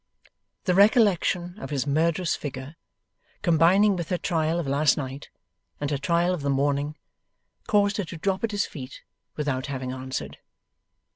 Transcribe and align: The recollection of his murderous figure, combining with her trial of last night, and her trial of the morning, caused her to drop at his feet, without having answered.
The 0.63 0.73
recollection 0.73 1.59
of 1.59 1.69
his 1.69 1.85
murderous 1.85 2.35
figure, 2.35 2.75
combining 3.43 3.95
with 3.95 4.09
her 4.09 4.17
trial 4.17 4.57
of 4.59 4.65
last 4.65 4.97
night, 4.97 5.29
and 5.79 5.91
her 5.91 5.97
trial 5.99 6.33
of 6.33 6.41
the 6.41 6.49
morning, 6.49 6.97
caused 7.67 7.97
her 7.97 8.03
to 8.05 8.17
drop 8.17 8.43
at 8.43 8.49
his 8.49 8.65
feet, 8.65 9.03
without 9.35 9.67
having 9.67 9.91
answered. 9.91 10.39